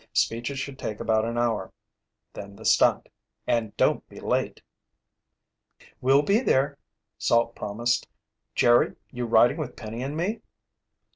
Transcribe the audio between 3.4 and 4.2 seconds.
And don't be